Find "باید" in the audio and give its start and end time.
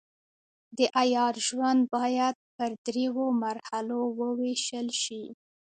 1.95-2.35